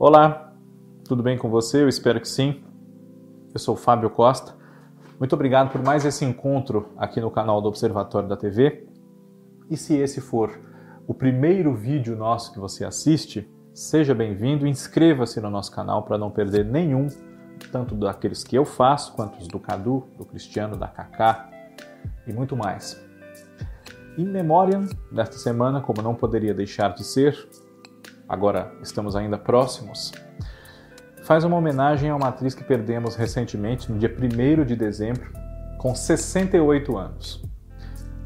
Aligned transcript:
Olá, 0.00 0.52
tudo 1.08 1.24
bem 1.24 1.36
com 1.36 1.50
você? 1.50 1.82
Eu 1.82 1.88
espero 1.88 2.20
que 2.20 2.28
sim. 2.28 2.62
Eu 3.52 3.58
sou 3.58 3.74
Fábio 3.74 4.08
Costa. 4.08 4.54
Muito 5.18 5.32
obrigado 5.32 5.72
por 5.72 5.82
mais 5.82 6.04
esse 6.04 6.24
encontro 6.24 6.90
aqui 6.96 7.20
no 7.20 7.32
canal 7.32 7.60
do 7.60 7.66
Observatório 7.66 8.28
da 8.28 8.36
TV. 8.36 8.86
E 9.68 9.76
se 9.76 9.96
esse 9.96 10.20
for 10.20 10.56
o 11.04 11.12
primeiro 11.12 11.74
vídeo 11.74 12.14
nosso 12.14 12.52
que 12.52 12.60
você 12.60 12.84
assiste, 12.84 13.52
seja 13.74 14.14
bem-vindo 14.14 14.68
inscreva-se 14.68 15.40
no 15.40 15.50
nosso 15.50 15.72
canal 15.72 16.04
para 16.04 16.16
não 16.16 16.30
perder 16.30 16.64
nenhum, 16.64 17.08
tanto 17.72 17.96
daqueles 17.96 18.44
que 18.44 18.54
eu 18.54 18.64
faço, 18.64 19.14
quanto 19.14 19.40
os 19.40 19.48
do 19.48 19.58
Cadu, 19.58 20.06
do 20.16 20.24
Cristiano, 20.24 20.76
da 20.76 20.86
Kaká 20.86 21.50
e 22.24 22.32
muito 22.32 22.56
mais. 22.56 23.04
In 24.16 24.26
Memoriam, 24.26 24.86
desta 25.10 25.38
semana, 25.38 25.80
como 25.80 26.02
não 26.02 26.14
poderia 26.14 26.54
deixar 26.54 26.94
de 26.94 27.02
ser, 27.02 27.48
agora 28.28 28.72
estamos 28.82 29.16
ainda 29.16 29.38
próximos, 29.38 30.12
faz 31.24 31.44
uma 31.44 31.56
homenagem 31.56 32.10
a 32.10 32.16
uma 32.16 32.28
atriz 32.28 32.54
que 32.54 32.62
perdemos 32.62 33.16
recentemente, 33.16 33.90
no 33.90 33.98
dia 33.98 34.14
1 34.14 34.64
de 34.64 34.76
dezembro, 34.76 35.32
com 35.78 35.94
68 35.94 36.96
anos. 36.96 37.42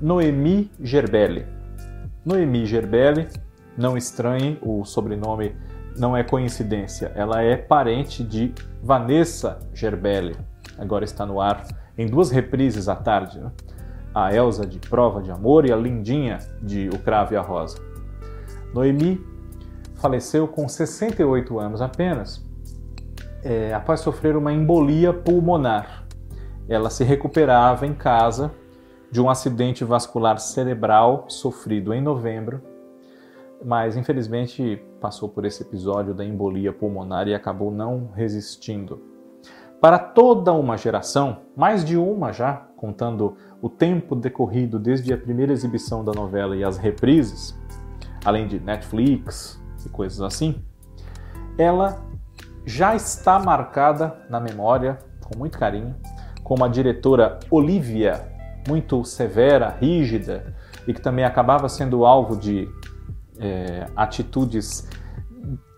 Noemi 0.00 0.70
Gerbelli. 0.80 1.46
Noemi 2.24 2.66
Gerbelli, 2.66 3.28
não 3.76 3.96
estranhe, 3.96 4.58
o 4.62 4.84
sobrenome 4.84 5.54
não 5.96 6.16
é 6.16 6.24
coincidência, 6.24 7.12
ela 7.14 7.42
é 7.42 7.56
parente 7.56 8.24
de 8.24 8.52
Vanessa 8.82 9.58
Gerbelli. 9.72 10.36
Agora 10.78 11.04
está 11.04 11.26
no 11.26 11.40
ar 11.40 11.66
em 11.96 12.06
duas 12.06 12.30
reprises 12.30 12.88
à 12.88 12.96
tarde. 12.96 13.38
Né? 13.38 13.50
A 14.14 14.34
Elsa 14.34 14.66
de 14.66 14.78
Prova 14.78 15.22
de 15.22 15.30
Amor 15.30 15.66
e 15.66 15.72
a 15.72 15.76
Lindinha 15.76 16.38
de 16.60 16.88
O 16.88 16.98
Cravo 16.98 17.34
e 17.34 17.36
a 17.36 17.42
Rosa. 17.42 17.78
Noemi 18.74 19.31
faleceu 20.02 20.48
com 20.48 20.68
68 20.68 21.60
anos 21.60 21.80
apenas, 21.80 22.44
é, 23.44 23.72
após 23.72 24.00
sofrer 24.00 24.36
uma 24.36 24.52
embolia 24.52 25.12
pulmonar. 25.12 26.04
Ela 26.68 26.90
se 26.90 27.04
recuperava 27.04 27.86
em 27.86 27.94
casa 27.94 28.52
de 29.12 29.20
um 29.20 29.30
acidente 29.30 29.84
vascular 29.84 30.38
cerebral 30.38 31.26
sofrido 31.28 31.94
em 31.94 32.00
novembro, 32.00 32.60
mas 33.64 33.96
infelizmente 33.96 34.82
passou 35.00 35.28
por 35.28 35.44
esse 35.44 35.62
episódio 35.62 36.12
da 36.12 36.24
embolia 36.24 36.72
pulmonar 36.72 37.28
e 37.28 37.34
acabou 37.34 37.70
não 37.70 38.10
resistindo. 38.12 39.00
Para 39.80 40.00
toda 40.00 40.52
uma 40.52 40.76
geração, 40.76 41.42
mais 41.56 41.84
de 41.84 41.96
uma 41.96 42.32
já, 42.32 42.54
contando 42.76 43.36
o 43.60 43.68
tempo 43.68 44.16
decorrido 44.16 44.80
desde 44.80 45.12
a 45.12 45.16
primeira 45.16 45.52
exibição 45.52 46.04
da 46.04 46.12
novela 46.12 46.56
e 46.56 46.64
as 46.64 46.76
reprises, 46.76 47.56
além 48.24 48.48
de 48.48 48.58
Netflix, 48.58 49.61
e 49.86 49.88
coisas 49.88 50.20
assim, 50.20 50.62
ela 51.58 52.02
já 52.64 52.94
está 52.94 53.38
marcada 53.38 54.16
na 54.28 54.40
memória, 54.40 54.98
com 55.24 55.38
muito 55.38 55.58
carinho, 55.58 55.94
como 56.42 56.64
a 56.64 56.68
diretora 56.68 57.38
Olivia, 57.50 58.28
muito 58.68 59.04
severa, 59.04 59.76
rígida, 59.80 60.54
e 60.86 60.94
que 60.94 61.00
também 61.00 61.24
acabava 61.24 61.68
sendo 61.68 62.04
alvo 62.04 62.36
de 62.36 62.68
é, 63.38 63.86
atitudes 63.96 64.88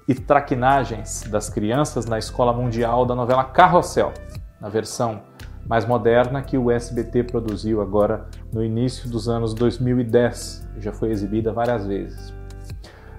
e 0.07 0.15
traquinagens 0.15 1.23
das 1.31 1.49
crianças 1.49 2.07
na 2.07 2.19
escola 2.19 2.53
mundial 2.53 3.07
da 3.07 3.15
novela 3.15 3.45
Carrossel, 3.45 4.13
na 4.61 4.69
versão 4.69 5.23
mais 5.67 5.87
moderna 5.87 6.43
que 6.43 6.59
o 6.59 6.71
SBT 6.71 7.25
produziu 7.25 7.81
agora 7.81 8.27
no 8.53 8.63
início 8.63 9.09
dos 9.09 9.29
anos 9.29 9.55
2010, 9.55 10.69
já 10.79 10.93
foi 10.93 11.11
exibida 11.11 11.53
várias 11.53 11.87
vezes. 11.87 12.35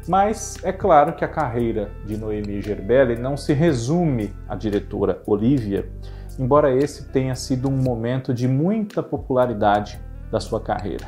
Mas 0.08 0.58
é 0.64 0.72
claro 0.72 1.14
que 1.14 1.26
a 1.26 1.28
carreira 1.28 1.90
de 2.06 2.16
Noemi 2.16 2.62
Gerbelli 2.62 3.18
não 3.18 3.36
se 3.36 3.54
resume 3.54 4.32
à 4.48 4.56
diretora 4.56 5.20
Olivia, 5.26 5.90
embora 6.38 6.72
esse 6.72 7.10
tenha 7.10 7.34
sido 7.34 7.68
um 7.68 7.76
momento 7.76 8.32
de 8.34 8.48
muita 8.48 9.02
popularidade 9.02 10.00
da 10.32 10.40
sua 10.40 10.62
carreira. 10.62 11.08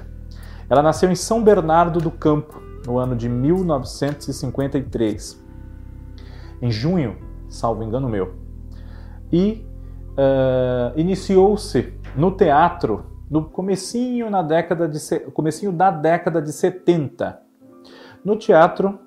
Ela 0.70 0.82
nasceu 0.82 1.12
em 1.12 1.16
São 1.16 1.44
Bernardo 1.44 2.00
do 2.00 2.10
Campo, 2.10 2.60
no 2.86 2.98
ano 2.98 3.16
de 3.16 3.30
1953, 3.30 5.46
em 6.62 6.72
junho, 6.72 7.18
salvo 7.50 7.84
engano 7.84 8.10
meu, 8.10 8.36
e 9.32 9.66
uh, 10.14 11.00
iniciou-se 11.00 11.94
no 12.16 12.32
teatro 12.32 13.06
no 13.30 13.44
comecinho, 13.44 14.30
na 14.30 14.42
década 14.42 14.88
de, 14.88 15.00
comecinho 15.34 15.72
da 15.72 15.92
década 15.92 16.42
de 16.42 16.54
70, 16.54 17.47
no 18.24 18.36
teatro, 18.36 19.00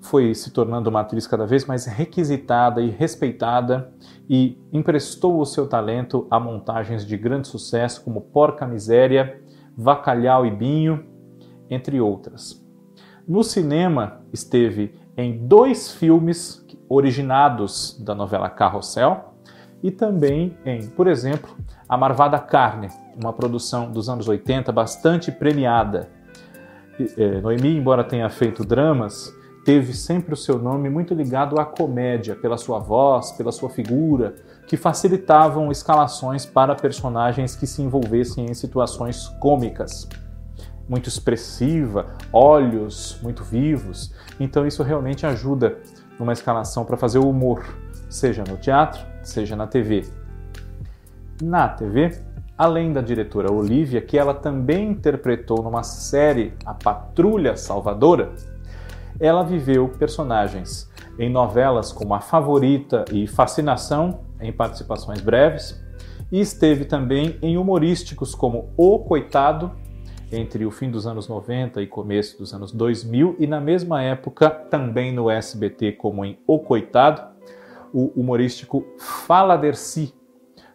foi 0.00 0.34
se 0.34 0.50
tornando 0.50 0.88
uma 0.88 1.00
atriz 1.00 1.26
cada 1.26 1.46
vez 1.46 1.64
mais 1.64 1.86
requisitada 1.86 2.80
e 2.80 2.88
respeitada 2.88 3.92
e 4.28 4.56
emprestou 4.72 5.40
o 5.40 5.44
seu 5.44 5.66
talento 5.66 6.26
a 6.30 6.38
montagens 6.38 7.04
de 7.04 7.16
grande 7.16 7.48
sucesso 7.48 8.04
como 8.04 8.20
Porca 8.20 8.66
Miséria, 8.66 9.42
Vacalhau 9.76 10.46
e 10.46 10.50
Binho, 10.50 11.04
entre 11.68 12.00
outras. 12.00 12.64
No 13.26 13.42
cinema, 13.42 14.22
esteve 14.32 14.94
em 15.16 15.46
dois 15.46 15.92
filmes 15.92 16.64
originados 16.88 17.98
da 18.00 18.14
novela 18.14 18.48
Carrossel 18.48 19.34
e 19.82 19.90
também 19.90 20.56
em, 20.64 20.88
por 20.88 21.06
exemplo, 21.06 21.54
A 21.88 21.96
Marvada 21.96 22.38
Carne, 22.38 22.88
uma 23.16 23.32
produção 23.32 23.90
dos 23.90 24.08
anos 24.08 24.28
80 24.28 24.72
bastante 24.72 25.30
premiada 25.30 26.08
é, 27.16 27.40
Noemi, 27.40 27.76
embora 27.76 28.02
tenha 28.02 28.28
feito 28.28 28.64
dramas, 28.64 29.34
teve 29.64 29.92
sempre 29.92 30.34
o 30.34 30.36
seu 30.36 30.58
nome 30.58 30.88
muito 30.88 31.14
ligado 31.14 31.60
à 31.60 31.64
comédia, 31.64 32.34
pela 32.34 32.56
sua 32.56 32.78
voz, 32.78 33.32
pela 33.32 33.52
sua 33.52 33.68
figura, 33.68 34.34
que 34.66 34.76
facilitavam 34.76 35.70
escalações 35.70 36.44
para 36.44 36.74
personagens 36.74 37.54
que 37.54 37.66
se 37.66 37.82
envolvessem 37.82 38.46
em 38.46 38.54
situações 38.54 39.28
cômicas. 39.40 40.08
Muito 40.88 41.08
expressiva, 41.08 42.14
olhos 42.32 43.18
muito 43.22 43.44
vivos. 43.44 44.12
Então 44.40 44.66
isso 44.66 44.82
realmente 44.82 45.26
ajuda 45.26 45.78
numa 46.18 46.32
escalação 46.32 46.84
para 46.84 46.96
fazer 46.96 47.18
o 47.18 47.28
humor, 47.28 47.64
seja 48.08 48.42
no 48.48 48.56
teatro, 48.56 49.00
seja 49.22 49.54
na 49.54 49.66
TV. 49.66 50.04
Na 51.42 51.68
TV, 51.68 52.20
além 52.58 52.92
da 52.92 53.00
diretora 53.00 53.52
Olivia, 53.52 54.00
que 54.00 54.18
ela 54.18 54.34
também 54.34 54.90
interpretou 54.90 55.62
numa 55.62 55.84
série 55.84 56.52
A 56.66 56.74
Patrulha 56.74 57.56
Salvadora, 57.56 58.32
ela 59.20 59.44
viveu 59.44 59.88
personagens 59.88 60.90
em 61.18 61.30
novelas 61.30 61.92
como 61.92 62.14
A 62.14 62.20
Favorita 62.20 63.04
e 63.12 63.28
Fascinação, 63.28 64.20
em 64.40 64.52
participações 64.52 65.20
breves, 65.20 65.80
e 66.30 66.40
esteve 66.40 66.84
também 66.84 67.38
em 67.40 67.56
humorísticos 67.56 68.34
como 68.34 68.70
O 68.76 68.98
Coitado, 68.98 69.70
entre 70.30 70.66
o 70.66 70.70
fim 70.70 70.90
dos 70.90 71.06
anos 71.06 71.26
90 71.26 71.80
e 71.80 71.86
começo 71.86 72.38
dos 72.38 72.52
anos 72.52 72.72
2000, 72.72 73.36
e 73.38 73.46
na 73.46 73.60
mesma 73.60 74.02
época 74.02 74.50
também 74.50 75.12
no 75.12 75.30
SBT, 75.30 75.92
como 75.92 76.24
em 76.24 76.38
O 76.46 76.58
Coitado, 76.58 77.22
o 77.92 78.12
humorístico 78.14 78.84
Fala 78.98 79.56
Dercy, 79.56 80.12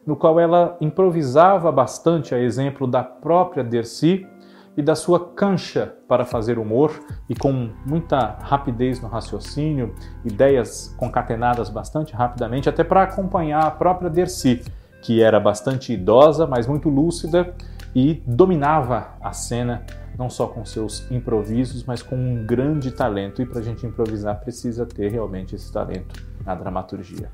no 0.06 0.16
qual 0.16 0.40
ela 0.40 0.78
improvisava 0.82 1.72
bastante, 1.72 2.36
a 2.36 2.40
exemplo 2.40 2.86
da 2.86 3.04
própria 3.04 3.64
Dercy 3.64 4.28
e 4.76 4.82
da 4.82 4.96
sua 4.96 5.34
cancha 5.34 5.96
para 6.08 6.26
fazer 6.26 6.58
humor 6.58 6.92
e 7.30 7.36
com 7.36 7.70
muita 7.86 8.38
rapidez 8.42 9.00
no 9.00 9.08
raciocínio, 9.08 9.94
ideias 10.26 10.94
concatenadas 10.98 11.70
bastante 11.70 12.14
rapidamente, 12.14 12.68
até 12.68 12.84
para 12.84 13.04
acompanhar 13.04 13.64
a 13.66 13.72
própria 13.72 14.10
Dercy, 14.10 14.62
que 15.02 15.22
era 15.22 15.40
bastante 15.40 15.94
idosa, 15.94 16.48
mas 16.48 16.66
muito 16.66 16.90
lúcida 16.90 17.54
e 17.96 18.24
dominava 18.26 19.10
a 19.22 19.32
cena 19.32 19.86
não 20.18 20.30
só 20.30 20.48
com 20.48 20.64
seus 20.64 21.10
improvisos, 21.12 21.84
mas 21.84 22.02
com 22.02 22.16
um 22.16 22.46
grande 22.46 22.92
talento. 22.92 23.42
E 23.42 23.46
para 23.46 23.60
a 23.60 23.64
gente 23.64 23.86
improvisar 23.86 24.40
precisa 24.40 24.86
ter 24.86 25.12
realmente 25.12 25.56
esse 25.56 25.72
talento 25.72 26.24
na 26.46 26.56
dramaturgia. 26.56 27.32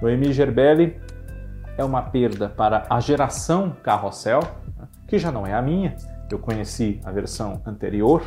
Noemi 0.00 0.32
Gerbelli 0.32 0.96
é 1.76 1.84
uma 1.84 2.02
perda 2.02 2.48
para 2.48 2.86
a 2.88 3.00
geração 3.00 3.76
Carrossel, 3.82 4.40
que 5.06 5.18
já 5.18 5.30
não 5.30 5.46
é 5.46 5.54
a 5.54 5.62
minha, 5.62 5.96
eu 6.30 6.38
conheci 6.38 7.00
a 7.04 7.10
versão 7.10 7.60
anterior, 7.66 8.22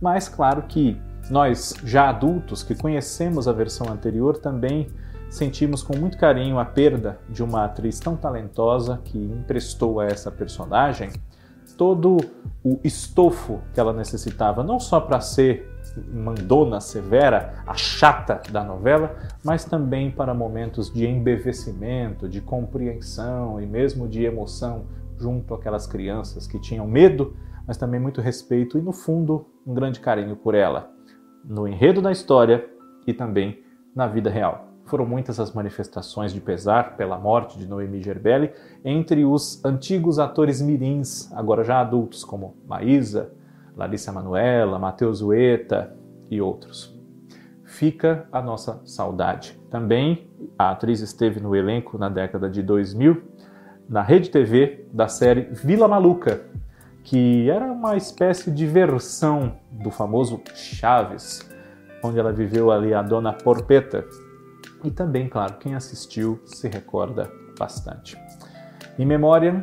mas 0.00 0.28
claro 0.28 0.62
que 0.62 1.00
nós, 1.30 1.74
já 1.84 2.08
adultos 2.08 2.62
que 2.62 2.74
conhecemos 2.74 3.46
a 3.46 3.52
versão 3.52 3.88
anterior, 3.88 4.38
também 4.38 4.88
sentimos 5.30 5.82
com 5.82 5.96
muito 5.96 6.18
carinho 6.18 6.58
a 6.58 6.64
perda 6.64 7.18
de 7.28 7.42
uma 7.42 7.64
atriz 7.64 7.98
tão 7.98 8.16
talentosa 8.16 9.00
que 9.04 9.18
emprestou 9.18 10.00
a 10.00 10.06
essa 10.06 10.30
personagem. 10.30 11.10
Todo 11.76 12.18
o 12.62 12.78
estofo 12.84 13.60
que 13.72 13.80
ela 13.80 13.92
necessitava, 13.92 14.62
não 14.62 14.78
só 14.78 15.00
para 15.00 15.20
ser 15.20 15.71
mandona 16.12 16.80
severa, 16.80 17.62
a 17.66 17.74
chata 17.74 18.42
da 18.50 18.64
novela, 18.64 19.16
mas 19.44 19.64
também 19.64 20.10
para 20.10 20.34
momentos 20.34 20.92
de 20.92 21.06
embevecimento, 21.06 22.28
de 22.28 22.40
compreensão 22.40 23.60
e 23.60 23.66
mesmo 23.66 24.08
de 24.08 24.24
emoção 24.24 24.86
junto 25.18 25.54
àquelas 25.54 25.86
crianças 25.86 26.46
que 26.46 26.58
tinham 26.58 26.86
medo, 26.86 27.36
mas 27.66 27.76
também 27.76 28.00
muito 28.00 28.20
respeito 28.20 28.78
e 28.78 28.82
no 28.82 28.92
fundo 28.92 29.46
um 29.66 29.74
grande 29.74 30.00
carinho 30.00 30.36
por 30.36 30.54
ela, 30.54 30.90
no 31.44 31.68
enredo 31.68 32.02
da 32.02 32.10
história 32.10 32.68
e 33.06 33.12
também 33.12 33.62
na 33.94 34.06
vida 34.06 34.30
real. 34.30 34.68
Foram 34.84 35.06
muitas 35.06 35.38
as 35.38 35.52
manifestações 35.52 36.32
de 36.32 36.40
pesar 36.40 36.96
pela 36.96 37.16
morte 37.16 37.56
de 37.56 37.66
Noemi 37.66 38.02
Gerbelli 38.02 38.52
entre 38.84 39.24
os 39.24 39.64
antigos 39.64 40.18
atores 40.18 40.60
mirins, 40.60 41.32
agora 41.32 41.62
já 41.62 41.80
adultos, 41.80 42.24
como 42.24 42.56
Maísa, 42.66 43.32
Larissa 43.76 44.12
Manuela, 44.12 44.78
Matheus 44.78 45.22
Ueta 45.22 45.94
e 46.30 46.40
outros. 46.40 46.98
Fica 47.64 48.26
a 48.30 48.42
nossa 48.42 48.80
saudade. 48.84 49.58
Também 49.70 50.30
a 50.58 50.70
atriz 50.70 51.00
esteve 51.00 51.40
no 51.40 51.56
elenco 51.56 51.96
na 51.96 52.08
década 52.08 52.48
de 52.48 52.62
2000 52.62 53.22
na 53.88 54.02
Rede 54.02 54.30
TV 54.30 54.86
da 54.92 55.08
série 55.08 55.42
Vila 55.50 55.88
Maluca, 55.88 56.42
que 57.02 57.50
era 57.50 57.64
uma 57.64 57.96
espécie 57.96 58.50
de 58.50 58.66
versão 58.66 59.56
do 59.70 59.90
famoso 59.90 60.40
Chaves, 60.54 61.48
onde 62.02 62.18
ela 62.18 62.32
viveu 62.32 62.70
ali 62.70 62.94
a 62.94 63.02
Dona 63.02 63.32
Porpeta, 63.32 64.04
e 64.84 64.90
também, 64.90 65.28
claro, 65.28 65.54
quem 65.58 65.74
assistiu 65.74 66.40
se 66.44 66.68
recorda 66.68 67.30
bastante. 67.58 68.16
Em 68.98 69.06
memória, 69.06 69.62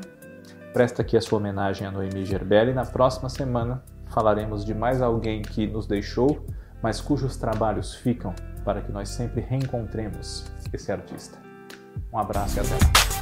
presta 0.74 1.02
aqui 1.02 1.18
a 1.18 1.22
sua 1.22 1.40
homenagem 1.40 1.86
a 1.86 1.92
Noemi 1.92 2.24
Gerbelli. 2.24 2.74
Na 2.74 2.86
próxima 2.86 3.30
semana 3.30 3.84
falaremos 4.10 4.66
de 4.66 4.74
mais 4.74 5.02
alguém 5.02 5.42
que 5.42 5.68
nos 5.68 5.88
deixou, 5.88 6.46
mas 6.82 7.02
cujos 7.02 7.38
trabalhos 7.38 7.96
ficam 7.96 8.34
para 8.64 8.82
que 8.82 8.92
nós 8.92 9.10
sempre 9.10 9.42
reencontremos 9.42 10.46
esse 10.74 10.92
artista. 10.92 11.38
Um 12.12 12.18
abraço 12.18 12.58
e 12.58 12.60
até 12.60 12.74
lá. 12.74 13.19